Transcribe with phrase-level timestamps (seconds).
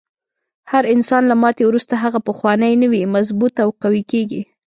[0.71, 4.41] هر انسان له ماتې وروسته هغه پخوانی نه وي، مضبوط او قوي کیږي.